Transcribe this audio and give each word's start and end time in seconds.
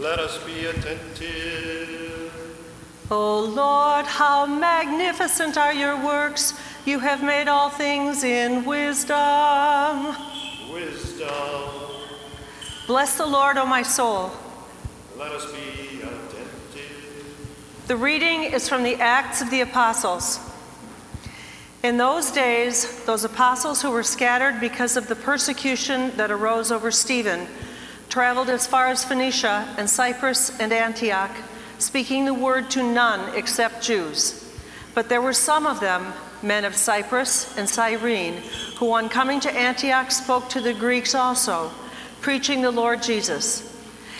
Let 0.00 0.18
us 0.18 0.42
be 0.44 0.64
attentive. 0.64 2.32
O 3.10 3.40
Lord, 3.40 4.06
how 4.06 4.46
magnificent 4.46 5.58
are 5.58 5.74
your 5.74 6.02
works! 6.02 6.54
You 6.86 7.00
have 7.00 7.22
made 7.22 7.48
all 7.48 7.68
things 7.68 8.24
in 8.24 8.64
wisdom. 8.64 10.16
Wisdom. 10.72 11.28
Bless 12.86 13.18
the 13.18 13.26
Lord, 13.26 13.58
O 13.58 13.66
my 13.66 13.82
soul. 13.82 14.30
Let 15.18 15.32
us 15.32 15.52
be 15.52 16.00
attentive. 16.00 17.84
The 17.86 17.96
reading 17.96 18.44
is 18.44 18.70
from 18.70 18.82
the 18.82 18.94
Acts 18.94 19.42
of 19.42 19.50
the 19.50 19.60
Apostles. 19.60 20.40
In 21.82 21.98
those 21.98 22.30
days, 22.30 23.04
those 23.04 23.24
apostles 23.24 23.82
who 23.82 23.90
were 23.90 24.02
scattered 24.02 24.60
because 24.60 24.96
of 24.96 25.08
the 25.08 25.16
persecution 25.16 26.16
that 26.16 26.30
arose 26.30 26.72
over 26.72 26.90
Stephen 26.90 27.46
traveled 28.10 28.50
as 28.50 28.66
far 28.66 28.88
as 28.88 29.04
Phoenicia 29.04 29.74
and 29.78 29.88
Cyprus 29.88 30.58
and 30.60 30.72
Antioch 30.72 31.30
speaking 31.78 32.24
the 32.24 32.34
word 32.34 32.70
to 32.70 32.82
none 32.82 33.34
except 33.34 33.82
Jews. 33.82 34.52
But 34.94 35.08
there 35.08 35.22
were 35.22 35.32
some 35.32 35.66
of 35.66 35.80
them, 35.80 36.12
men 36.42 36.64
of 36.64 36.74
Cyprus 36.74 37.56
and 37.56 37.68
Cyrene, 37.68 38.42
who 38.76 38.92
on 38.92 39.08
coming 39.08 39.40
to 39.40 39.52
Antioch 39.52 40.10
spoke 40.10 40.48
to 40.50 40.60
the 40.60 40.74
Greeks 40.74 41.14
also, 41.14 41.70
preaching 42.20 42.60
the 42.60 42.70
Lord 42.70 43.02
Jesus. 43.02 43.66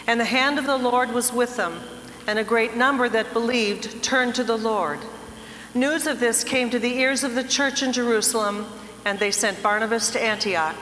And 0.06 0.18
the 0.18 0.24
hand 0.24 0.58
of 0.58 0.66
the 0.66 0.78
Lord 0.78 1.12
was 1.12 1.32
with 1.32 1.56
them, 1.56 1.80
and 2.26 2.38
a 2.38 2.44
great 2.44 2.76
number 2.76 3.08
that 3.08 3.32
believed 3.32 4.02
turned 4.02 4.34
to 4.36 4.44
the 4.44 4.56
Lord. 4.56 5.00
News 5.74 6.06
of 6.06 6.20
this 6.20 6.44
came 6.44 6.70
to 6.70 6.78
the 6.78 6.98
ears 6.98 7.24
of 7.24 7.34
the 7.34 7.44
church 7.44 7.82
in 7.82 7.92
Jerusalem, 7.92 8.66
and 9.04 9.18
they 9.18 9.30
sent 9.30 9.62
Barnabas 9.62 10.10
to 10.12 10.22
Antioch. 10.22 10.76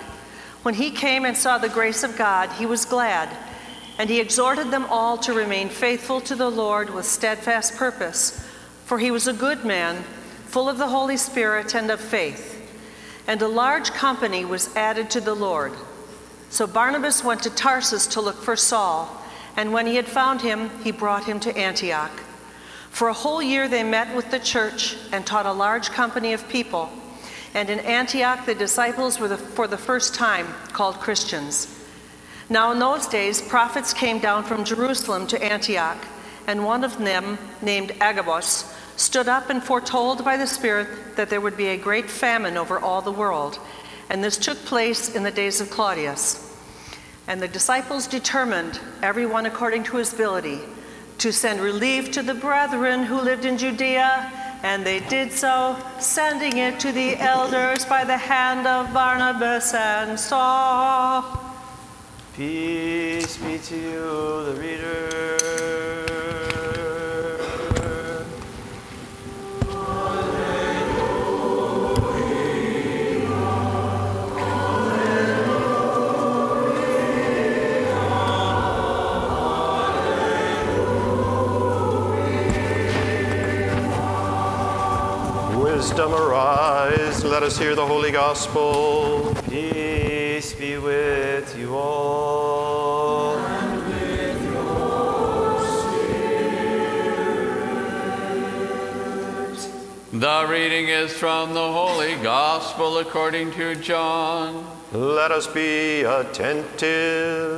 When 0.62 0.74
he 0.74 0.90
came 0.90 1.24
and 1.24 1.36
saw 1.36 1.58
the 1.58 1.68
grace 1.68 2.02
of 2.02 2.16
God, 2.16 2.50
he 2.52 2.66
was 2.66 2.84
glad 2.84 3.28
and 3.98 4.08
he 4.08 4.20
exhorted 4.20 4.70
them 4.70 4.86
all 4.88 5.18
to 5.18 5.34
remain 5.34 5.68
faithful 5.68 6.20
to 6.20 6.36
the 6.36 6.50
Lord 6.50 6.88
with 6.88 7.04
steadfast 7.04 7.74
purpose, 7.74 8.48
for 8.84 9.00
he 9.00 9.10
was 9.10 9.26
a 9.26 9.32
good 9.32 9.64
man, 9.64 10.04
full 10.46 10.68
of 10.68 10.78
the 10.78 10.86
Holy 10.86 11.16
Spirit 11.16 11.74
and 11.74 11.90
of 11.90 12.00
faith. 12.00 12.54
And 13.26 13.42
a 13.42 13.48
large 13.48 13.90
company 13.90 14.44
was 14.44 14.74
added 14.76 15.10
to 15.10 15.20
the 15.20 15.34
Lord. 15.34 15.72
So 16.48 16.66
Barnabas 16.66 17.24
went 17.24 17.42
to 17.42 17.50
Tarsus 17.50 18.06
to 18.08 18.20
look 18.20 18.36
for 18.36 18.54
Saul, 18.54 19.20
and 19.56 19.72
when 19.72 19.86
he 19.88 19.96
had 19.96 20.06
found 20.06 20.40
him, 20.42 20.70
he 20.84 20.92
brought 20.92 21.24
him 21.24 21.40
to 21.40 21.56
Antioch. 21.58 22.12
For 22.90 23.08
a 23.08 23.12
whole 23.12 23.42
year 23.42 23.68
they 23.68 23.82
met 23.82 24.14
with 24.14 24.30
the 24.30 24.38
church 24.38 24.96
and 25.12 25.26
taught 25.26 25.44
a 25.44 25.52
large 25.52 25.90
company 25.90 26.32
of 26.32 26.48
people. 26.48 26.88
And 27.54 27.70
in 27.70 27.80
Antioch, 27.80 28.46
the 28.46 28.54
disciples 28.54 29.18
were 29.18 29.28
the, 29.28 29.38
for 29.38 29.66
the 29.66 29.78
first 29.78 30.14
time 30.14 30.46
called 30.72 30.96
Christians. 30.96 31.74
Now, 32.50 32.72
in 32.72 32.78
those 32.78 33.06
days, 33.06 33.42
prophets 33.42 33.92
came 33.92 34.18
down 34.18 34.44
from 34.44 34.64
Jerusalem 34.64 35.26
to 35.28 35.42
Antioch, 35.42 35.98
and 36.46 36.64
one 36.64 36.84
of 36.84 36.96
them, 36.98 37.38
named 37.60 37.92
Agabus, 38.00 38.74
stood 38.96 39.28
up 39.28 39.50
and 39.50 39.62
foretold 39.62 40.24
by 40.24 40.36
the 40.36 40.46
Spirit 40.46 41.16
that 41.16 41.30
there 41.30 41.40
would 41.40 41.56
be 41.56 41.68
a 41.68 41.76
great 41.76 42.10
famine 42.10 42.56
over 42.56 42.78
all 42.78 43.02
the 43.02 43.12
world. 43.12 43.58
And 44.10 44.24
this 44.24 44.38
took 44.38 44.58
place 44.64 45.14
in 45.14 45.22
the 45.22 45.30
days 45.30 45.60
of 45.60 45.70
Claudius. 45.70 46.44
And 47.26 47.42
the 47.42 47.48
disciples 47.48 48.06
determined, 48.06 48.80
everyone 49.02 49.44
according 49.44 49.84
to 49.84 49.98
his 49.98 50.14
ability, 50.14 50.60
to 51.18 51.32
send 51.32 51.60
relief 51.60 52.10
to 52.12 52.22
the 52.22 52.34
brethren 52.34 53.02
who 53.02 53.20
lived 53.20 53.44
in 53.44 53.58
Judea, 53.58 54.32
and 54.62 54.84
they 54.84 55.00
did 55.00 55.32
so, 55.32 55.76
sending 55.98 56.58
it 56.58 56.80
to 56.80 56.92
the 56.92 57.16
elders 57.16 57.84
by 57.84 58.04
the 58.04 58.16
hand 58.16 58.66
of 58.66 58.92
Barnabas 58.92 59.74
and 59.74 60.18
Saul. 60.18 61.24
Peace 62.34 63.36
be 63.38 63.58
to 63.58 63.76
you, 63.76 64.44
the 64.52 64.60
reader. 64.60 65.77
Let 87.28 87.42
us 87.42 87.58
hear 87.58 87.74
the 87.74 87.86
holy 87.86 88.10
gospel. 88.10 89.34
Peace 89.50 90.54
be 90.54 90.78
with 90.78 91.56
you 91.58 91.76
all. 91.76 93.36
The 100.10 100.46
reading 100.48 100.88
is 100.88 101.12
from 101.12 101.52
the 101.52 101.70
Holy 101.70 102.14
Gospel 102.16 102.96
according 102.96 103.52
to 103.52 103.74
John. 103.74 104.66
Let 104.90 105.30
us 105.30 105.46
be 105.46 106.04
attentive. 106.04 107.57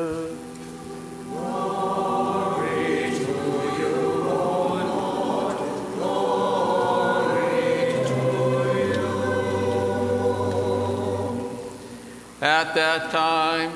At 12.40 12.74
that 12.74 13.10
time, 13.10 13.70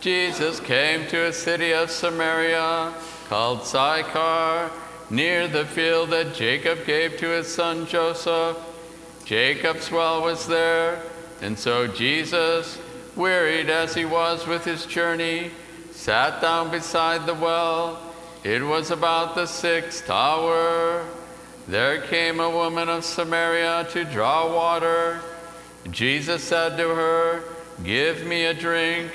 Jesus 0.00 0.60
came 0.60 1.06
to 1.08 1.26
a 1.26 1.32
city 1.32 1.72
of 1.72 1.90
Samaria 1.90 2.92
called 3.30 3.64
Sychar, 3.64 4.70
near 5.08 5.48
the 5.48 5.64
field 5.64 6.10
that 6.10 6.34
Jacob 6.34 6.84
gave 6.84 7.16
to 7.16 7.28
his 7.28 7.52
son 7.52 7.86
Joseph. 7.86 8.58
Jacob's 9.24 9.90
well 9.90 10.22
was 10.22 10.46
there, 10.46 11.02
and 11.40 11.58
so 11.58 11.86
Jesus, 11.86 12.78
wearied 13.16 13.70
as 13.70 13.94
he 13.94 14.04
was 14.04 14.46
with 14.46 14.66
his 14.66 14.84
journey, 14.84 15.50
sat 15.92 16.42
down 16.42 16.70
beside 16.70 17.24
the 17.24 17.34
well. 17.34 18.02
It 18.44 18.62
was 18.62 18.90
about 18.90 19.34
the 19.34 19.46
sixth 19.46 20.10
hour. 20.10 21.06
There 21.68 22.02
came 22.02 22.38
a 22.38 22.50
woman 22.50 22.90
of 22.90 23.04
Samaria 23.04 23.86
to 23.92 24.04
draw 24.04 24.54
water. 24.54 25.20
Jesus 25.90 26.44
said 26.44 26.76
to 26.76 26.88
her, 26.88 27.44
Give 27.84 28.26
me 28.26 28.46
a 28.46 28.54
drink. 28.54 29.10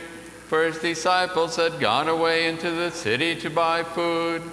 For 0.48 0.64
his 0.64 0.78
disciples 0.78 1.56
had 1.56 1.80
gone 1.80 2.08
away 2.08 2.48
into 2.48 2.70
the 2.70 2.92
city 2.92 3.36
to 3.38 3.50
buy 3.50 3.84
food. 3.84 4.44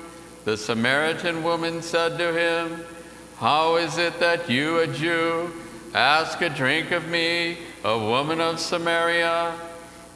The 0.45 0.56
Samaritan 0.56 1.43
woman 1.43 1.83
said 1.83 2.19
to 2.19 2.33
him, 2.33 2.84
How 3.37 3.77
is 3.77 3.99
it 3.99 4.19
that 4.19 4.49
you, 4.49 4.78
a 4.78 4.87
Jew, 4.87 5.53
ask 5.95 6.41
a 6.41 6.49
drink 6.49 6.91
of 6.91 7.09
me, 7.09 7.59
a 7.84 7.99
woman 7.99 8.41
of 8.41 8.59
Samaria? 8.59 9.55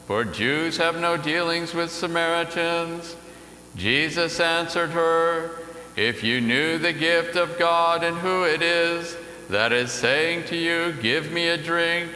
For 0.07 0.23
Jews 0.23 0.77
have 0.77 0.99
no 0.99 1.15
dealings 1.15 1.73
with 1.73 1.91
Samaritans. 1.91 3.15
Jesus 3.75 4.39
answered 4.39 4.89
her, 4.89 5.51
If 5.95 6.23
you 6.23 6.41
knew 6.41 6.77
the 6.77 6.93
gift 6.93 7.35
of 7.35 7.59
God 7.59 8.03
and 8.03 8.17
who 8.17 8.43
it 8.45 8.61
is 8.61 9.15
that 9.49 9.71
is 9.71 9.91
saying 9.91 10.45
to 10.45 10.57
you, 10.57 10.93
Give 11.01 11.31
me 11.31 11.49
a 11.49 11.57
drink, 11.57 12.09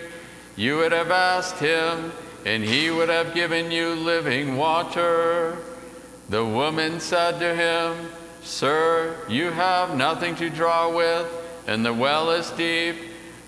you 0.55 0.77
would 0.77 0.91
have 0.91 1.11
asked 1.11 1.59
him, 1.59 2.11
and 2.45 2.63
he 2.63 2.89
would 2.89 3.09
have 3.09 3.33
given 3.33 3.71
you 3.71 3.89
living 3.89 4.57
water. 4.57 5.57
The 6.29 6.45
woman 6.45 6.99
said 6.99 7.39
to 7.39 7.55
him, 7.55 8.09
Sir, 8.43 9.15
you 9.29 9.51
have 9.51 9.95
nothing 9.95 10.35
to 10.37 10.49
draw 10.49 10.95
with, 10.95 11.27
and 11.67 11.85
the 11.85 11.93
well 11.93 12.31
is 12.31 12.49
deep. 12.51 12.95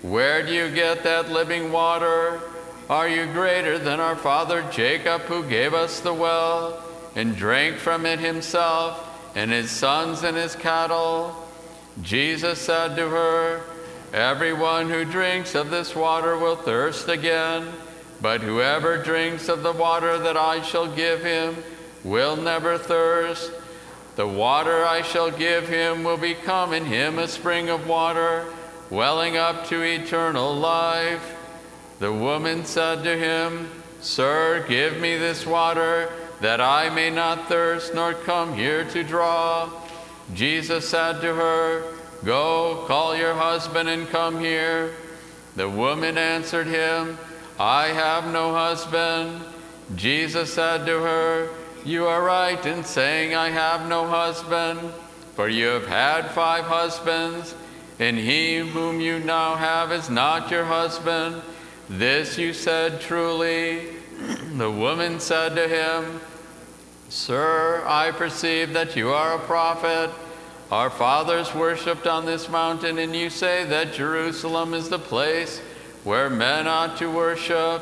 Where 0.02 0.44
do 0.44 0.52
you 0.52 0.70
get 0.70 1.02
that 1.02 1.30
living 1.30 1.72
water? 1.72 2.40
Are 2.88 3.08
you 3.08 3.26
greater 3.26 3.78
than 3.78 4.00
our 4.00 4.16
father 4.16 4.62
Jacob, 4.70 5.22
who 5.22 5.48
gave 5.48 5.74
us 5.74 6.00
the 6.00 6.14
well, 6.14 6.82
and 7.16 7.34
drank 7.34 7.76
from 7.76 8.06
it 8.06 8.18
himself, 8.18 9.32
and 9.34 9.50
his 9.50 9.70
sons 9.70 10.22
and 10.22 10.36
his 10.36 10.54
cattle? 10.54 11.34
Jesus 12.02 12.60
said 12.60 12.96
to 12.96 13.08
her, 13.08 13.62
Everyone 14.12 14.90
who 14.90 15.04
drinks 15.04 15.54
of 15.54 15.70
this 15.70 15.96
water 15.96 16.38
will 16.38 16.56
thirst 16.56 17.08
again, 17.08 17.66
but 18.20 18.42
whoever 18.42 19.02
drinks 19.02 19.48
of 19.48 19.62
the 19.62 19.72
water 19.72 20.18
that 20.18 20.36
I 20.36 20.62
shall 20.62 20.86
give 20.86 21.22
him 21.22 21.56
will 22.04 22.36
never 22.36 22.78
thirst. 22.78 23.50
The 24.16 24.26
water 24.26 24.84
I 24.84 25.02
shall 25.02 25.30
give 25.30 25.68
him 25.68 26.04
will 26.04 26.16
become 26.16 26.72
in 26.72 26.84
him 26.84 27.18
a 27.18 27.26
spring 27.26 27.68
of 27.68 27.88
water, 27.88 28.46
welling 28.90 29.36
up 29.36 29.66
to 29.66 29.82
eternal 29.82 30.54
life. 30.54 31.36
The 31.98 32.12
woman 32.12 32.64
said 32.64 33.02
to 33.04 33.16
him, 33.16 33.68
Sir, 34.00 34.64
give 34.68 35.00
me 35.00 35.16
this 35.16 35.46
water, 35.46 36.12
that 36.40 36.60
I 36.60 36.90
may 36.90 37.10
not 37.10 37.48
thirst 37.48 37.94
nor 37.94 38.12
come 38.12 38.54
here 38.54 38.84
to 38.90 39.02
draw. 39.02 39.70
Jesus 40.34 40.88
said 40.88 41.20
to 41.22 41.34
her, 41.34 41.93
Go, 42.22 42.84
call 42.86 43.16
your 43.16 43.34
husband 43.34 43.88
and 43.88 44.08
come 44.08 44.38
here. 44.38 44.92
The 45.56 45.68
woman 45.68 46.18
answered 46.18 46.66
him, 46.66 47.18
I 47.58 47.88
have 47.88 48.32
no 48.32 48.52
husband. 48.52 49.40
Jesus 49.94 50.52
said 50.52 50.86
to 50.86 51.00
her, 51.00 51.48
You 51.84 52.06
are 52.06 52.22
right 52.22 52.64
in 52.66 52.84
saying, 52.84 53.34
I 53.34 53.50
have 53.50 53.88
no 53.88 54.06
husband, 54.06 54.80
for 55.34 55.48
you 55.48 55.66
have 55.66 55.86
had 55.86 56.30
five 56.30 56.64
husbands, 56.64 57.54
and 57.98 58.16
he 58.16 58.58
whom 58.58 59.00
you 59.00 59.20
now 59.20 59.54
have 59.54 59.92
is 59.92 60.10
not 60.10 60.50
your 60.50 60.64
husband. 60.64 61.42
This 61.88 62.38
you 62.38 62.52
said 62.52 63.00
truly. 63.00 63.88
The 64.56 64.70
woman 64.70 65.20
said 65.20 65.54
to 65.56 65.68
him, 65.68 66.20
Sir, 67.08 67.84
I 67.86 68.10
perceive 68.10 68.72
that 68.72 68.96
you 68.96 69.10
are 69.10 69.36
a 69.36 69.38
prophet. 69.40 70.10
Our 70.74 70.90
fathers 70.90 71.54
worshipped 71.54 72.08
on 72.08 72.26
this 72.26 72.48
mountain, 72.48 72.98
and 72.98 73.14
you 73.14 73.30
say 73.30 73.64
that 73.66 73.92
Jerusalem 73.92 74.74
is 74.74 74.88
the 74.88 74.98
place 74.98 75.60
where 76.02 76.28
men 76.28 76.66
ought 76.66 76.96
to 76.96 77.08
worship. 77.08 77.80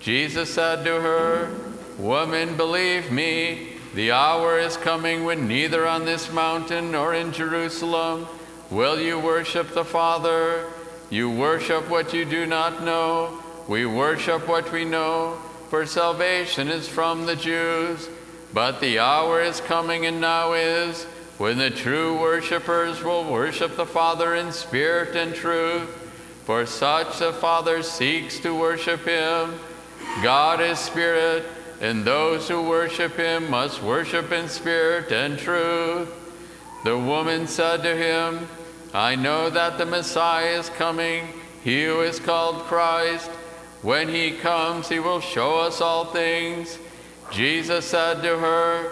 Jesus 0.00 0.52
said 0.52 0.84
to 0.84 1.00
her, 1.00 1.48
Woman, 1.96 2.56
believe 2.56 3.12
me, 3.12 3.74
the 3.94 4.10
hour 4.10 4.58
is 4.58 4.76
coming 4.76 5.22
when 5.22 5.46
neither 5.46 5.86
on 5.86 6.06
this 6.06 6.32
mountain 6.32 6.90
nor 6.90 7.14
in 7.14 7.30
Jerusalem 7.30 8.26
will 8.68 8.98
you 8.98 9.20
worship 9.20 9.72
the 9.72 9.84
Father. 9.84 10.66
You 11.10 11.30
worship 11.30 11.88
what 11.88 12.12
you 12.12 12.24
do 12.24 12.46
not 12.46 12.82
know. 12.82 13.40
We 13.68 13.86
worship 13.86 14.48
what 14.48 14.72
we 14.72 14.84
know, 14.84 15.38
for 15.70 15.86
salvation 15.86 16.66
is 16.66 16.88
from 16.88 17.26
the 17.26 17.36
Jews. 17.36 18.08
But 18.52 18.80
the 18.80 18.98
hour 18.98 19.40
is 19.40 19.60
coming 19.60 20.04
and 20.04 20.20
now 20.20 20.54
is 20.54 21.06
when 21.38 21.56
the 21.56 21.70
true 21.70 22.20
worshippers 22.20 23.02
will 23.02 23.24
worship 23.24 23.76
the 23.76 23.86
Father 23.86 24.34
in 24.34 24.50
spirit 24.52 25.14
and 25.14 25.34
truth. 25.34 25.88
For 26.44 26.66
such 26.66 27.20
the 27.20 27.32
Father 27.32 27.82
seeks 27.82 28.40
to 28.40 28.58
worship 28.58 29.04
him. 29.04 29.54
God 30.22 30.60
is 30.60 30.78
spirit, 30.78 31.44
and 31.80 32.04
those 32.04 32.48
who 32.48 32.62
worship 32.62 33.16
him 33.16 33.48
must 33.50 33.82
worship 33.82 34.32
in 34.32 34.48
spirit 34.48 35.12
and 35.12 35.38
truth. 35.38 36.12
The 36.84 36.98
woman 36.98 37.46
said 37.46 37.82
to 37.82 37.96
him, 37.96 38.48
I 38.92 39.14
know 39.14 39.48
that 39.50 39.78
the 39.78 39.86
Messiah 39.86 40.58
is 40.58 40.70
coming, 40.70 41.28
he 41.62 41.84
who 41.84 42.00
is 42.00 42.18
called 42.18 42.64
Christ. 42.64 43.30
When 43.82 44.08
he 44.08 44.32
comes, 44.32 44.88
he 44.88 44.98
will 44.98 45.20
show 45.20 45.60
us 45.60 45.80
all 45.80 46.06
things. 46.06 46.78
Jesus 47.30 47.84
said 47.84 48.22
to 48.22 48.38
her, 48.38 48.90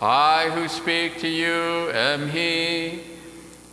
I 0.00 0.50
who 0.50 0.68
speak 0.68 1.18
to 1.20 1.28
you 1.28 1.90
am 1.90 2.28
he. 2.30 3.00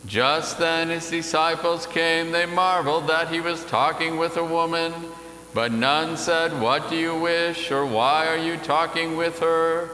Just 0.07 0.57
then 0.57 0.89
his 0.89 1.09
disciples 1.09 1.85
came. 1.85 2.31
They 2.31 2.47
marveled 2.47 3.07
that 3.07 3.29
he 3.29 3.39
was 3.41 3.63
talking 3.65 4.17
with 4.17 4.37
a 4.37 4.43
woman, 4.43 4.93
but 5.53 5.71
none 5.71 6.17
said, 6.17 6.59
What 6.59 6.89
do 6.89 6.95
you 6.95 7.15
wish, 7.15 7.71
or 7.71 7.85
why 7.85 8.27
are 8.27 8.37
you 8.37 8.57
talking 8.57 9.17
with 9.17 9.39
her? 9.39 9.89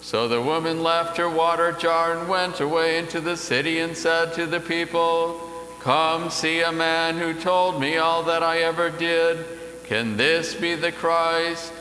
So 0.00 0.28
the 0.28 0.40
woman 0.40 0.82
left 0.82 1.16
her 1.18 1.28
water 1.28 1.72
jar 1.72 2.18
and 2.18 2.28
went 2.28 2.60
away 2.60 2.98
into 2.98 3.20
the 3.20 3.36
city 3.36 3.80
and 3.80 3.96
said 3.96 4.32
to 4.34 4.46
the 4.46 4.60
people, 4.60 5.40
Come 5.80 6.30
see 6.30 6.62
a 6.62 6.72
man 6.72 7.18
who 7.18 7.34
told 7.34 7.80
me 7.80 7.98
all 7.98 8.22
that 8.24 8.42
I 8.42 8.58
ever 8.58 8.88
did. 8.88 9.44
Can 9.84 10.16
this 10.16 10.54
be 10.54 10.74
the 10.74 10.92
Christ? 10.92 11.72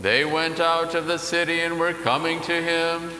They 0.00 0.24
went 0.24 0.58
out 0.58 0.94
of 0.94 1.06
the 1.06 1.18
city 1.18 1.60
and 1.60 1.78
were 1.78 1.92
coming 1.92 2.40
to 2.42 2.62
him. 2.62 3.10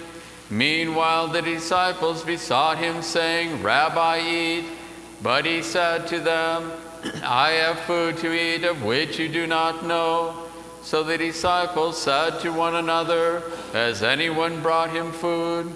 Meanwhile, 0.53 1.29
the 1.29 1.41
disciples 1.41 2.23
besought 2.23 2.77
him, 2.77 3.01
saying, 3.01 3.63
Rabbi, 3.63 4.21
eat. 4.21 4.65
But 5.23 5.47
he 5.47 5.63
said 5.63 6.07
to 6.09 6.21
them, 6.21 6.71
I 7.25 7.53
have 7.53 7.81
food 7.81 8.19
to 8.19 8.35
eat 8.35 8.63
of 8.65 8.83
which 8.83 9.19
you 9.19 9.31
do 9.31 9.47
not 9.47 9.87
know. 9.87 10.47
So 10.83 11.03
the 11.03 11.17
disciples 11.17 11.97
said 11.97 12.41
to 12.41 12.53
one 12.53 12.75
another, 12.75 13.43
Has 13.73 14.03
anyone 14.03 14.61
brought 14.61 14.91
him 14.91 15.11
food? 15.11 15.73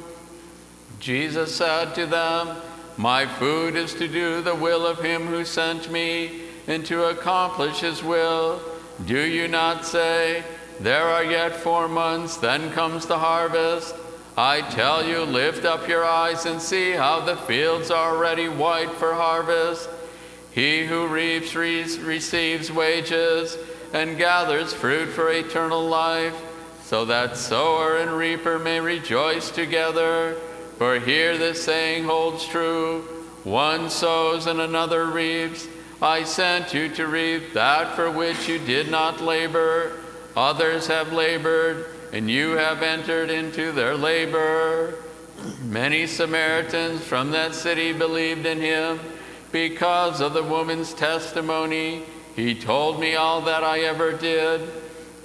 Jesus 1.00 1.56
said 1.56 1.94
to 1.94 2.04
them, 2.04 2.58
My 2.98 3.24
food 3.24 3.76
is 3.76 3.94
to 3.94 4.06
do 4.06 4.42
the 4.42 4.54
will 4.54 4.86
of 4.86 5.00
him 5.00 5.26
who 5.26 5.46
sent 5.46 5.90
me 5.90 6.42
and 6.66 6.84
to 6.84 7.04
accomplish 7.04 7.80
his 7.80 8.04
will. 8.04 8.60
Do 9.06 9.20
you 9.20 9.48
not 9.48 9.86
say, 9.86 10.44
There 10.80 11.04
are 11.04 11.24
yet 11.24 11.56
four 11.56 11.88
months, 11.88 12.36
then 12.36 12.70
comes 12.72 13.06
the 13.06 13.18
harvest? 13.18 13.94
I 14.36 14.60
tell 14.60 15.06
you, 15.06 15.22
lift 15.22 15.64
up 15.64 15.88
your 15.88 16.04
eyes 16.04 16.44
and 16.44 16.60
see 16.60 16.92
how 16.92 17.20
the 17.20 17.36
fields 17.36 17.90
are 17.90 18.14
already 18.14 18.48
white 18.48 18.90
for 18.92 19.14
harvest. 19.14 19.88
He 20.52 20.84
who 20.84 21.06
reaps 21.06 21.54
re- 21.54 21.98
receives 21.98 22.70
wages 22.70 23.56
and 23.94 24.18
gathers 24.18 24.74
fruit 24.74 25.08
for 25.08 25.30
eternal 25.30 25.86
life, 25.86 26.34
so 26.82 27.06
that 27.06 27.36
sower 27.36 27.96
and 27.96 28.10
reaper 28.12 28.58
may 28.58 28.80
rejoice 28.80 29.50
together. 29.50 30.34
For 30.76 31.00
here 31.00 31.38
the 31.38 31.54
saying 31.54 32.04
holds 32.04 32.46
true 32.46 33.02
one 33.46 33.88
sows 33.88 34.48
and 34.48 34.60
another 34.60 35.06
reaps. 35.06 35.68
I 36.02 36.24
sent 36.24 36.74
you 36.74 36.88
to 36.96 37.06
reap 37.06 37.54
that 37.54 37.94
for 37.94 38.10
which 38.10 38.48
you 38.48 38.58
did 38.58 38.90
not 38.90 39.20
labor. 39.20 39.92
Others 40.36 40.88
have 40.88 41.12
labored, 41.12 41.86
and 42.16 42.30
you 42.30 42.52
have 42.52 42.82
entered 42.82 43.28
into 43.28 43.72
their 43.72 43.94
labor. 43.94 44.94
Many 45.62 46.06
Samaritans 46.06 47.02
from 47.02 47.30
that 47.32 47.54
city 47.54 47.92
believed 47.92 48.46
in 48.46 48.58
him 48.58 48.98
because 49.52 50.22
of 50.22 50.32
the 50.32 50.42
woman's 50.42 50.94
testimony. 50.94 52.04
He 52.34 52.54
told 52.54 52.98
me 52.98 53.16
all 53.16 53.42
that 53.42 53.62
I 53.62 53.80
ever 53.80 54.14
did. 54.14 54.66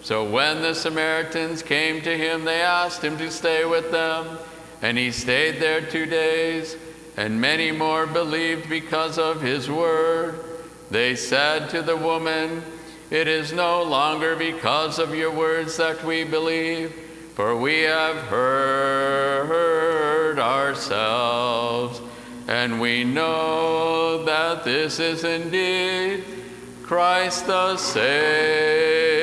So 0.02 0.30
when 0.30 0.62
the 0.62 0.76
Samaritans 0.76 1.64
came 1.64 2.02
to 2.02 2.18
him, 2.18 2.44
they 2.44 2.62
asked 2.62 3.02
him 3.02 3.18
to 3.20 3.32
stay 3.32 3.64
with 3.64 3.90
them, 3.92 4.38
and 4.82 4.98
he 4.98 5.12
stayed 5.12 5.62
there 5.62 5.80
two 5.80 6.06
days, 6.06 6.76
and 7.16 7.40
many 7.40 7.72
more 7.72 8.06
believed 8.06 8.70
because 8.70 9.18
of 9.18 9.42
his 9.42 9.70
word. 9.70 10.44
They 10.90 11.16
said 11.16 11.70
to 11.70 11.82
the 11.84 11.96
woman, 11.96 12.62
It 13.12 13.28
is 13.28 13.52
no 13.52 13.84
longer 13.84 14.36
because 14.38 14.98
of 14.98 15.14
your 15.14 15.32
words 15.32 15.76
that 15.76 16.02
we 16.06 16.24
believe, 16.24 16.94
for 17.36 17.58
we 17.58 17.82
have 17.82 18.16
heard 18.28 19.60
ourselves, 20.40 22.00
and 22.48 22.80
we 22.80 23.04
know 23.04 24.24
that 24.24 24.64
this 24.64 25.00
is 25.02 25.26
indeed 25.26 26.24
Christ 26.84 27.48
the 27.48 27.76
Savior 27.76 29.21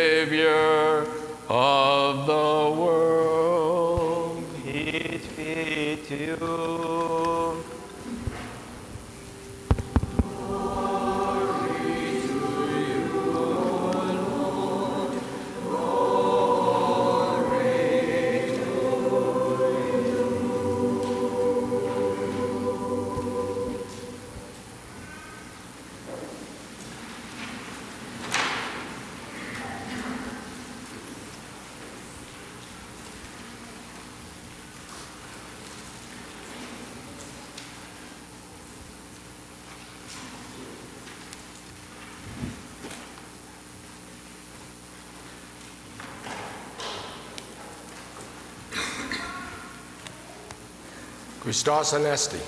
Christos 51.49 51.95
Anesti. 51.95 52.39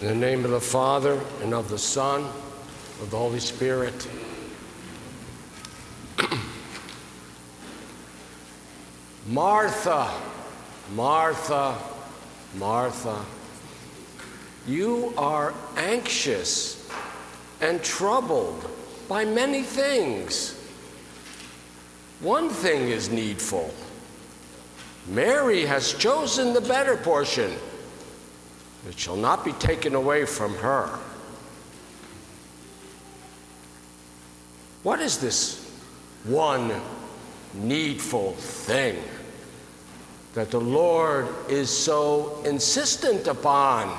In 0.00 0.08
the 0.08 0.14
name 0.16 0.44
of 0.44 0.50
the 0.50 0.60
Father, 0.60 1.20
and 1.40 1.54
of 1.54 1.68
the 1.68 1.78
Son, 1.78 2.22
and 2.22 2.30
of 3.00 3.10
the 3.12 3.16
Holy 3.16 3.38
Spirit. 3.38 4.08
Martha, 9.28 10.10
Martha, 10.96 11.78
Martha, 12.56 13.24
you 14.66 15.14
are 15.16 15.54
anxious 15.76 16.90
and 17.60 17.80
troubled 17.84 18.68
by 19.08 19.24
many 19.24 19.62
things. 19.62 20.60
One 22.18 22.48
thing 22.48 22.88
is 22.88 23.10
needful. 23.10 23.72
Mary 25.06 25.64
has 25.66 25.94
chosen 25.94 26.52
the 26.52 26.60
better 26.60 26.96
portion. 26.96 27.52
It 28.88 28.98
shall 28.98 29.16
not 29.16 29.44
be 29.44 29.52
taken 29.52 29.94
away 29.94 30.24
from 30.24 30.54
her. 30.56 30.98
What 34.82 35.00
is 35.00 35.18
this 35.18 35.70
one 36.24 36.72
needful 37.54 38.32
thing 38.32 39.02
that 40.34 40.50
the 40.50 40.60
Lord 40.60 41.28
is 41.48 41.68
so 41.68 42.40
insistent 42.44 43.26
upon. 43.26 43.96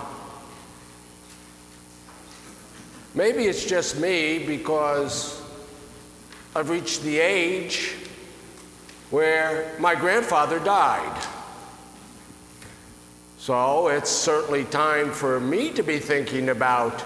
Maybe 3.13 3.46
it's 3.46 3.65
just 3.65 4.00
me 4.00 4.39
because 4.39 5.41
I've 6.55 6.70
reached 6.70 7.01
the 7.03 7.20
age 7.20 7.96
where 9.12 9.75
my 9.80 9.94
grandfather 9.94 10.60
died. 10.60 11.27
So 13.38 13.89
it's 13.89 14.10
certainly 14.10 14.65
time 14.65 15.12
for 15.12 15.39
me 15.39 15.72
to 15.72 15.84
be 15.84 16.00
thinking 16.00 16.50
about 16.50 17.03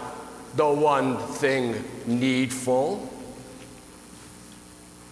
the 0.55 0.67
one 0.67 1.17
thing 1.17 1.83
needful. 2.05 3.11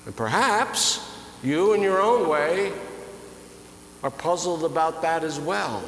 And 0.06 0.16
perhaps 0.16 1.10
you, 1.44 1.74
in 1.74 1.82
your 1.82 2.02
own 2.02 2.30
way, 2.30 2.72
are 4.04 4.12
puzzled 4.12 4.64
about 4.64 5.02
that 5.02 5.24
as 5.24 5.40
well. 5.40 5.82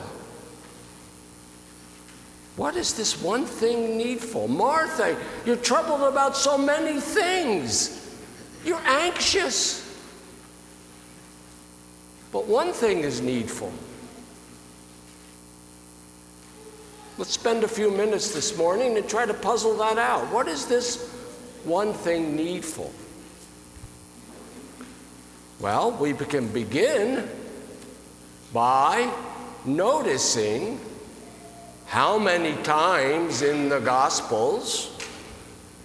What 2.56 2.78
is 2.78 2.94
this 2.94 3.22
one 3.22 3.46
thing 3.46 3.98
needful? 3.98 4.48
Martha, 4.48 5.18
you're 5.46 5.58
troubled 5.58 6.02
about 6.02 6.38
so 6.38 6.58
many 6.58 7.02
things. 7.02 8.18
You're 8.64 8.82
anxious. 8.86 9.85
But 12.36 12.48
one 12.48 12.74
thing 12.74 13.00
is 13.00 13.22
needful. 13.22 13.72
Let's 17.18 17.32
spend 17.32 17.64
a 17.64 17.68
few 17.70 17.90
minutes 17.90 18.34
this 18.34 18.58
morning 18.58 18.98
and 18.98 19.08
try 19.08 19.26
to 19.26 19.34
puzzle 19.34 19.78
that 19.78 19.98
out. 19.98 20.34
What 20.34 20.50
is 20.50 20.66
this 20.66 21.10
one 21.64 21.94
thing 21.94 22.36
needful? 22.36 22.92
Well, 25.62 25.92
we 25.92 26.14
can 26.14 26.50
begin 26.50 27.26
by 28.52 29.10
noticing 29.64 30.82
how 31.86 32.20
many 32.20 32.62
times 32.64 33.44
in 33.44 33.70
the 33.70 33.80
Gospels, 33.80 34.92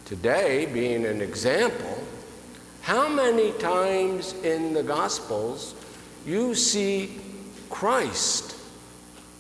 today 0.05 0.67
being 0.67 1.07
an 1.07 1.21
example, 1.21 2.03
how 2.83 3.09
many 3.09 3.53
times 3.53 4.33
in 4.43 4.75
the 4.75 4.83
Gospels 4.83 5.77
you 6.27 6.55
see 6.55 7.19
Christ 7.69 8.57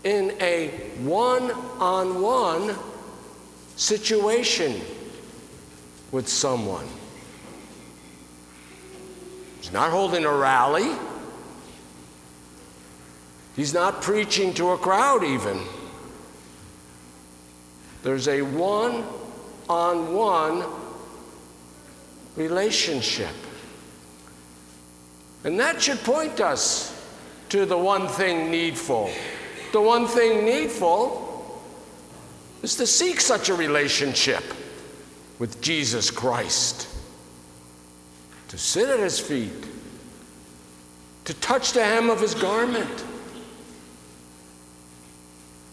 in 0.04 0.34
a 0.40 0.68
one 1.02 1.50
on 1.78 2.22
one 2.22 2.74
situation 3.76 4.80
with 6.10 6.28
someone. 6.28 6.86
He's 9.58 9.72
not 9.72 9.90
holding 9.90 10.24
a 10.24 10.32
rally. 10.32 10.96
He's 13.56 13.74
not 13.74 14.00
preaching 14.00 14.54
to 14.54 14.70
a 14.70 14.78
crowd, 14.78 15.22
even. 15.22 15.60
There's 18.02 18.26
a 18.28 18.40
one 18.40 19.04
on 19.68 20.14
one 20.14 20.64
relationship. 22.36 23.34
And 25.44 25.58
that 25.58 25.80
should 25.80 25.98
point 26.00 26.40
us 26.40 26.96
to 27.48 27.66
the 27.66 27.78
one 27.78 28.08
thing 28.08 28.50
needful. 28.50 29.10
The 29.72 29.80
one 29.80 30.06
thing 30.06 30.44
needful 30.44 31.62
is 32.62 32.76
to 32.76 32.86
seek 32.86 33.20
such 33.20 33.48
a 33.48 33.54
relationship 33.54 34.42
with 35.38 35.60
Jesus 35.62 36.10
Christ, 36.10 36.88
to 38.48 38.58
sit 38.58 38.88
at 38.88 39.00
his 39.00 39.18
feet, 39.18 39.66
to 41.24 41.34
touch 41.34 41.72
the 41.72 41.82
hem 41.82 42.10
of 42.10 42.20
his 42.20 42.34
garment, 42.34 43.04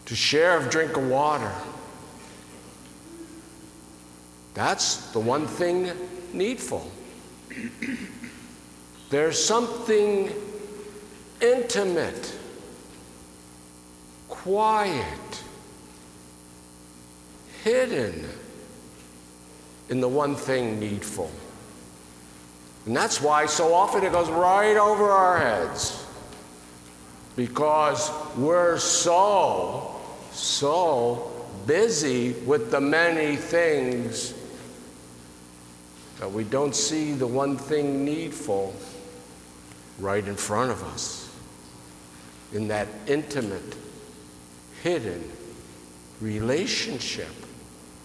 to 0.06 0.16
share 0.16 0.56
of 0.56 0.70
drink 0.70 0.96
of 0.96 1.06
water. 1.06 1.52
That's 4.54 5.12
the 5.12 5.20
one 5.20 5.46
thing 5.46 5.90
needful. 6.32 6.90
There's 9.10 9.42
something 9.42 10.30
intimate, 11.40 12.36
quiet, 14.28 15.42
hidden 17.64 18.28
in 19.88 20.00
the 20.00 20.08
one 20.08 20.34
thing 20.34 20.78
needful. 20.78 21.30
And 22.84 22.94
that's 22.94 23.22
why 23.22 23.46
so 23.46 23.72
often 23.72 24.04
it 24.04 24.12
goes 24.12 24.28
right 24.28 24.76
over 24.76 25.10
our 25.10 25.38
heads. 25.38 26.04
Because 27.34 28.10
we're 28.36 28.78
so, 28.78 29.96
so 30.32 31.46
busy 31.66 32.32
with 32.32 32.70
the 32.70 32.80
many 32.80 33.36
things 33.36 34.34
that 36.18 36.30
we 36.30 36.44
don't 36.44 36.74
see 36.74 37.12
the 37.12 37.26
one 37.26 37.56
thing 37.56 38.04
needful 38.04 38.74
right 39.98 40.26
in 40.26 40.36
front 40.36 40.70
of 40.70 40.82
us 40.84 41.30
in 42.52 42.68
that 42.68 42.88
intimate, 43.06 43.76
hidden 44.82 45.30
relationship 46.20 47.32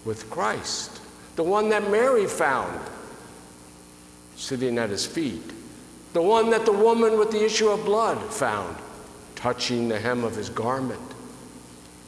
with 0.05 0.29
Christ. 0.29 1.01
The 1.35 1.43
one 1.43 1.69
that 1.69 1.89
Mary 1.89 2.27
found 2.27 2.79
sitting 4.35 4.77
at 4.77 4.89
his 4.89 5.05
feet. 5.05 5.51
The 6.13 6.21
one 6.21 6.49
that 6.51 6.65
the 6.65 6.71
woman 6.71 7.17
with 7.17 7.31
the 7.31 7.43
issue 7.43 7.69
of 7.69 7.85
blood 7.85 8.19
found 8.31 8.75
touching 9.35 9.87
the 9.87 9.99
hem 9.99 10.23
of 10.23 10.35
his 10.35 10.49
garment. 10.49 11.01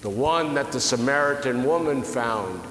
The 0.01 0.09
one 0.09 0.53
that 0.55 0.71
the 0.71 0.79
Samaritan 0.79 1.63
woman 1.63 2.03
found 2.03 2.61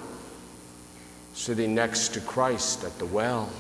sitting 1.33 1.75
next 1.75 2.15
to 2.15 2.21
Christ 2.21 2.85
at 2.85 2.97
the 2.99 3.07
well. 3.07 3.51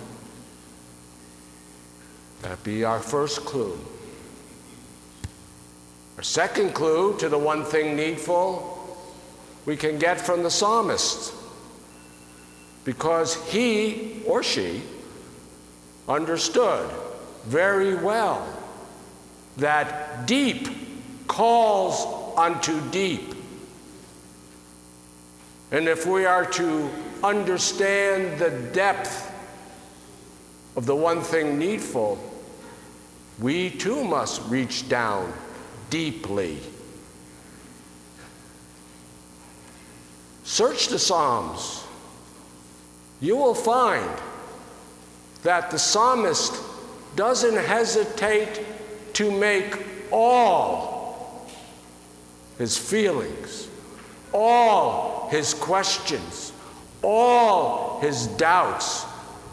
That 2.44 2.62
be 2.62 2.84
our 2.84 3.00
first 3.00 3.46
clue. 3.46 3.78
Our 6.18 6.22
second 6.22 6.74
clue 6.74 7.16
to 7.16 7.30
the 7.30 7.38
one 7.38 7.64
thing 7.64 7.96
needful 7.96 8.70
we 9.64 9.78
can 9.78 9.98
get 9.98 10.20
from 10.20 10.42
the 10.42 10.50
psalmist 10.50 11.32
because 12.84 13.42
he 13.50 14.22
or 14.26 14.42
she 14.42 14.82
understood 16.06 16.90
very 17.46 17.94
well 17.94 18.46
that 19.56 20.26
deep 20.26 20.68
calls 21.26 22.36
unto 22.36 22.78
deep. 22.90 23.34
And 25.70 25.88
if 25.88 26.04
we 26.04 26.26
are 26.26 26.44
to 26.44 26.90
understand 27.22 28.38
the 28.38 28.50
depth 28.74 29.32
of 30.76 30.84
the 30.84 30.94
one 30.94 31.22
thing 31.22 31.58
needful, 31.58 32.18
we 33.40 33.70
too 33.70 34.04
must 34.04 34.42
reach 34.48 34.88
down 34.88 35.32
deeply. 35.90 36.58
Search 40.44 40.88
the 40.88 40.98
Psalms. 40.98 41.84
You 43.20 43.36
will 43.36 43.54
find 43.54 44.10
that 45.42 45.70
the 45.70 45.78
psalmist 45.78 46.54
doesn't 47.16 47.56
hesitate 47.56 48.60
to 49.14 49.30
make 49.30 49.84
all 50.10 51.48
his 52.58 52.76
feelings, 52.76 53.68
all 54.32 55.28
his 55.30 55.54
questions, 55.54 56.52
all 57.02 58.00
his 58.00 58.26
doubts, 58.26 59.06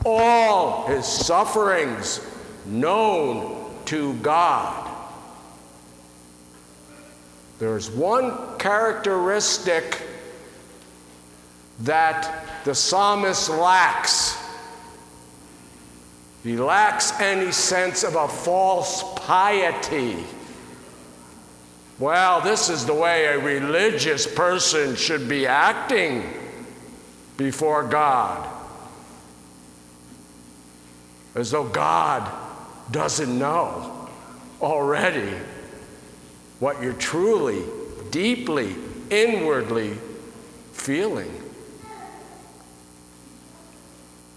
all 0.05 0.87
his 0.87 1.05
sufferings 1.05 2.19
known 2.65 3.60
to 3.91 4.13
God. 4.21 4.89
There's 7.59 7.91
one 7.91 8.57
characteristic 8.57 10.01
that 11.81 12.63
the 12.63 12.73
psalmist 12.73 13.49
lacks. 13.49 14.37
He 16.41 16.55
lacks 16.55 17.19
any 17.19 17.51
sense 17.51 18.05
of 18.05 18.15
a 18.15 18.29
false 18.29 19.03
piety. 19.17 20.23
Well, 21.99 22.39
this 22.39 22.69
is 22.69 22.85
the 22.85 22.93
way 22.93 23.25
a 23.25 23.39
religious 23.39 24.25
person 24.25 24.95
should 24.95 25.27
be 25.27 25.45
acting 25.45 26.23
before 27.35 27.83
God. 27.83 28.47
As 31.35 31.51
though 31.51 31.67
God 31.67 32.50
doesn't 32.91 33.37
know 33.37 34.09
already 34.61 35.33
what 36.59 36.81
you're 36.81 36.93
truly, 36.93 37.63
deeply, 38.11 38.75
inwardly 39.09 39.97
feeling. 40.73 41.31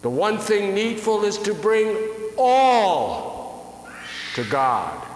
The 0.02 0.10
one 0.10 0.38
thing 0.38 0.74
needful 0.74 1.24
is 1.24 1.38
to 1.38 1.54
bring 1.54 1.96
all 2.36 3.88
to 4.34 4.44
God. 4.44 5.06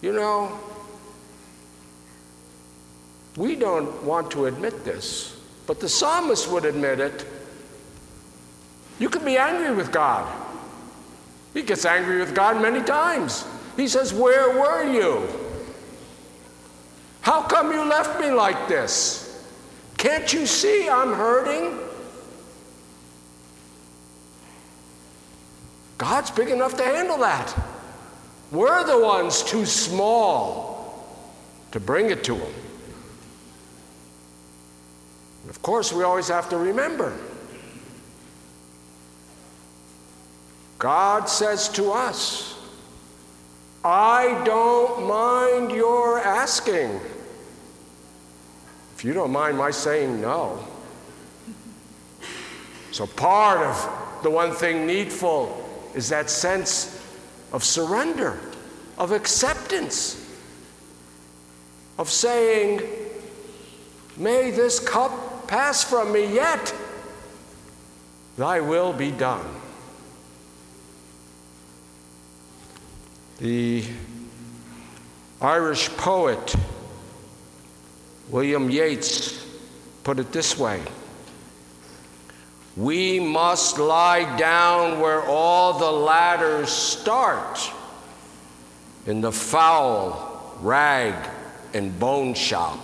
You 0.00 0.12
know, 0.12 0.58
we 3.36 3.54
don't 3.56 4.02
want 4.02 4.30
to 4.32 4.46
admit 4.46 4.84
this, 4.84 5.38
but 5.66 5.80
the 5.80 5.88
psalmist 5.88 6.50
would 6.50 6.64
admit 6.64 7.00
it. 7.00 7.24
You 8.98 9.08
can 9.08 9.24
be 9.24 9.38
angry 9.38 9.74
with 9.74 9.90
God. 9.92 10.41
He 11.54 11.62
gets 11.62 11.84
angry 11.84 12.18
with 12.18 12.34
God 12.34 12.60
many 12.60 12.82
times. 12.82 13.46
He 13.76 13.88
says, 13.88 14.12
Where 14.12 14.58
were 14.58 14.90
you? 14.90 15.28
How 17.20 17.42
come 17.42 17.72
you 17.72 17.84
left 17.84 18.20
me 18.20 18.30
like 18.30 18.68
this? 18.68 19.46
Can't 19.96 20.32
you 20.32 20.46
see 20.46 20.88
I'm 20.88 21.12
hurting? 21.12 21.78
God's 25.98 26.30
big 26.30 26.48
enough 26.48 26.76
to 26.78 26.82
handle 26.82 27.18
that. 27.18 27.54
We're 28.50 28.84
the 28.84 28.98
ones 28.98 29.42
too 29.42 29.64
small 29.64 31.06
to 31.70 31.78
bring 31.78 32.10
it 32.10 32.24
to 32.24 32.34
Him. 32.34 32.52
And 35.42 35.50
of 35.50 35.62
course, 35.62 35.92
we 35.92 36.02
always 36.02 36.28
have 36.28 36.48
to 36.50 36.56
remember 36.56 37.16
God 40.82 41.28
says 41.28 41.68
to 41.68 41.92
us, 41.92 42.58
I 43.84 44.42
don't 44.44 45.06
mind 45.06 45.70
your 45.70 46.18
asking. 46.18 47.00
If 48.96 49.04
you 49.04 49.12
don't 49.12 49.30
mind 49.30 49.56
my 49.56 49.70
saying 49.70 50.20
no. 50.20 50.58
So, 52.90 53.06
part 53.06 53.60
of 53.60 54.22
the 54.24 54.30
one 54.30 54.50
thing 54.50 54.84
needful 54.84 55.56
is 55.94 56.08
that 56.08 56.28
sense 56.28 57.00
of 57.52 57.62
surrender, 57.62 58.40
of 58.98 59.12
acceptance, 59.12 60.34
of 61.96 62.10
saying, 62.10 62.82
May 64.16 64.50
this 64.50 64.80
cup 64.80 65.46
pass 65.46 65.84
from 65.84 66.10
me, 66.12 66.34
yet 66.34 66.74
thy 68.36 68.58
will 68.58 68.92
be 68.92 69.12
done. 69.12 69.46
The 73.42 73.82
Irish 75.40 75.88
poet 75.96 76.54
William 78.28 78.70
Yeats 78.70 79.44
put 80.04 80.20
it 80.20 80.30
this 80.30 80.56
way 80.56 80.80
We 82.76 83.18
must 83.18 83.80
lie 83.80 84.36
down 84.38 85.00
where 85.00 85.22
all 85.22 85.76
the 85.76 85.90
ladders 85.90 86.68
start, 86.68 87.58
in 89.06 89.20
the 89.20 89.32
foul 89.32 90.56
rag 90.60 91.28
and 91.74 91.98
bone 91.98 92.34
shop 92.34 92.78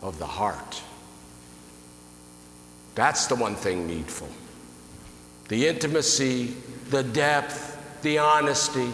of 0.00 0.20
the 0.20 0.26
heart. 0.26 0.80
That's 2.94 3.26
the 3.26 3.34
one 3.34 3.56
thing 3.56 3.88
needful 3.88 4.28
the 5.48 5.66
intimacy, 5.66 6.54
the 6.90 7.02
depth, 7.02 8.02
the 8.02 8.18
honesty. 8.18 8.92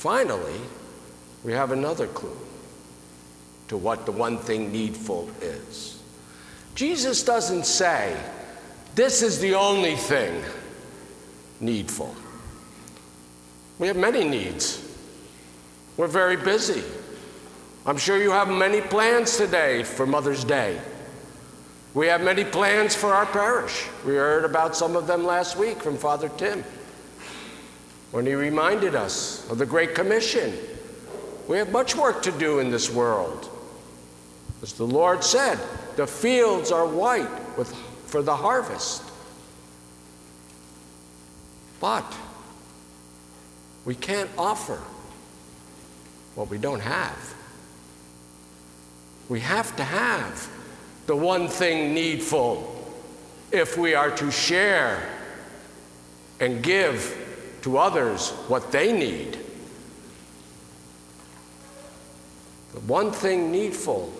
Finally, 0.00 0.58
we 1.44 1.52
have 1.52 1.72
another 1.72 2.06
clue 2.06 2.34
to 3.68 3.76
what 3.76 4.06
the 4.06 4.12
one 4.12 4.38
thing 4.38 4.72
needful 4.72 5.28
is. 5.42 6.00
Jesus 6.74 7.22
doesn't 7.22 7.66
say, 7.66 8.16
This 8.94 9.20
is 9.20 9.40
the 9.40 9.54
only 9.54 9.96
thing 9.96 10.42
needful. 11.60 12.16
We 13.78 13.88
have 13.88 13.98
many 13.98 14.24
needs. 14.24 14.82
We're 15.98 16.06
very 16.06 16.36
busy. 16.36 16.82
I'm 17.84 17.98
sure 17.98 18.16
you 18.16 18.30
have 18.30 18.48
many 18.48 18.80
plans 18.80 19.36
today 19.36 19.82
for 19.82 20.06
Mother's 20.06 20.44
Day. 20.44 20.80
We 21.92 22.06
have 22.06 22.22
many 22.22 22.44
plans 22.44 22.96
for 22.96 23.12
our 23.12 23.26
parish. 23.26 23.84
We 24.06 24.14
heard 24.14 24.46
about 24.46 24.74
some 24.74 24.96
of 24.96 25.06
them 25.06 25.26
last 25.26 25.58
week 25.58 25.82
from 25.82 25.98
Father 25.98 26.30
Tim 26.38 26.64
when 28.10 28.26
he 28.26 28.34
reminded 28.34 28.94
us 28.94 29.48
of 29.50 29.58
the 29.58 29.66
Great 29.66 29.94
Commission. 29.94 30.52
We 31.48 31.58
have 31.58 31.70
much 31.70 31.96
work 31.96 32.22
to 32.22 32.32
do 32.32 32.58
in 32.58 32.70
this 32.70 32.90
world. 32.90 33.48
As 34.62 34.72
the 34.74 34.86
Lord 34.86 35.24
said, 35.24 35.58
the 35.96 36.06
fields 36.06 36.70
are 36.70 36.86
white 36.86 37.56
with, 37.56 37.74
for 38.06 38.22
the 38.22 38.36
harvest. 38.36 39.02
But 41.80 42.04
we 43.84 43.94
can't 43.94 44.30
offer 44.36 44.80
what 46.34 46.48
we 46.48 46.58
don't 46.58 46.80
have. 46.80 47.34
We 49.28 49.40
have 49.40 49.74
to 49.76 49.84
have 49.84 50.48
the 51.06 51.16
one 51.16 51.48
thing 51.48 51.94
needful 51.94 52.76
if 53.50 53.78
we 53.78 53.94
are 53.94 54.10
to 54.16 54.30
share 54.30 55.08
and 56.38 56.62
give 56.62 57.29
to 57.62 57.78
others 57.78 58.30
what 58.48 58.72
they 58.72 58.92
need. 58.92 59.38
The 62.74 62.80
one 62.80 63.10
thing 63.10 63.50
needful 63.50 64.12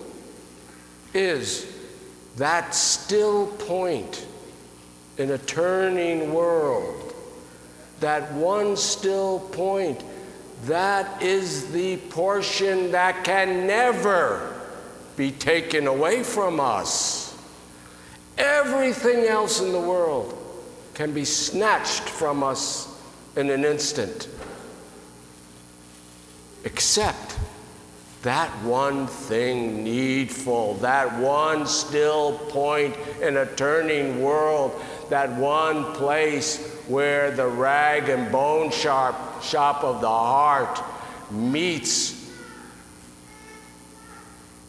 is 1.14 1.66
that 2.36 2.74
still 2.74 3.46
point 3.46 4.26
in 5.18 5.30
a 5.30 5.38
turning 5.38 6.32
world. 6.32 7.14
That 8.00 8.32
one 8.32 8.76
still 8.76 9.40
point, 9.40 10.02
that 10.64 11.22
is 11.22 11.70
the 11.72 11.98
portion 12.08 12.92
that 12.92 13.24
can 13.24 13.66
never 13.66 14.54
be 15.16 15.30
taken 15.30 15.86
away 15.86 16.22
from 16.22 16.58
us. 16.58 17.36
Everything 18.38 19.26
else 19.26 19.60
in 19.60 19.72
the 19.72 19.80
world 19.80 20.36
can 20.94 21.12
be 21.12 21.26
snatched 21.26 22.08
from 22.08 22.42
us 22.42 22.89
in 23.36 23.50
an 23.50 23.64
instant, 23.64 24.28
except 26.64 27.36
that 28.22 28.50
one 28.62 29.06
thing 29.06 29.82
needful, 29.82 30.74
that 30.74 31.18
one 31.18 31.66
still 31.66 32.38
point 32.50 32.94
in 33.22 33.38
a 33.38 33.46
turning 33.56 34.22
world, 34.22 34.78
that 35.08 35.30
one 35.32 35.84
place 35.94 36.74
where 36.86 37.30
the 37.30 37.46
rag 37.46 38.08
and 38.08 38.30
bone 38.30 38.70
sharp 38.70 39.16
shop 39.42 39.84
of 39.84 40.00
the 40.00 40.08
heart 40.08 40.82
meets 41.30 42.30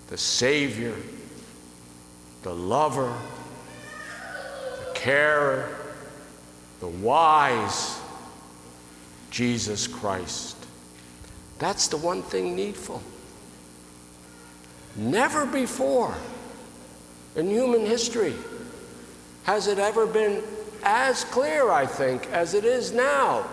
the 0.08 0.18
Savior, 0.18 0.96
the 2.44 2.54
lover, 2.54 3.14
the 4.86 4.94
carer, 4.94 5.76
the 6.80 6.88
wise 6.88 8.01
Jesus 9.32 9.88
Christ. 9.88 10.58
That's 11.58 11.88
the 11.88 11.98
one 11.98 12.22
thing 12.22 12.56
needful. 12.56 13.02
Never 14.96 15.46
before 15.46 16.16
in 17.36 17.50
human 17.50 17.86
history 17.86 18.36
has 19.44 19.68
it 19.68 19.80
ever 19.80 20.06
been 20.06 20.44
as 20.84 21.24
clear, 21.26 21.72
I 21.72 21.86
think, 21.86 22.28
as 22.28 22.54
it 22.54 22.66
is 22.66 22.92
now, 22.92 23.46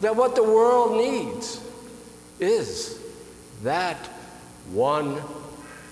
that 0.00 0.16
what 0.16 0.34
the 0.34 0.42
world 0.42 0.96
needs 0.96 1.60
is 2.40 2.98
that 3.62 3.96
one 4.72 5.16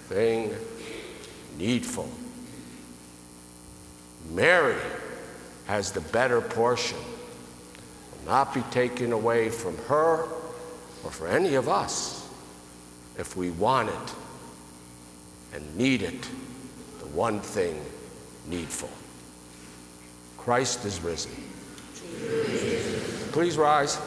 thing 0.08 0.54
needful. 1.58 2.08
Mary 4.30 4.80
has 5.66 5.92
the 5.92 6.00
better 6.00 6.40
portion, 6.40 6.98
not 8.26 8.54
be 8.54 8.62
taken 8.70 9.12
away 9.12 9.48
from 9.50 9.76
her 9.86 10.26
or 11.04 11.10
for 11.10 11.28
any 11.28 11.54
of 11.54 11.68
us 11.68 12.28
if 13.18 13.36
we 13.36 13.50
want 13.50 13.88
it 13.88 14.14
and 15.54 15.76
need 15.76 16.02
it, 16.02 16.28
the 16.98 17.06
one 17.06 17.40
thing 17.40 17.80
needful. 18.46 18.90
Christ 20.36 20.84
is 20.84 21.00
risen. 21.00 21.30
Please 23.32 23.56
rise. 23.56 23.98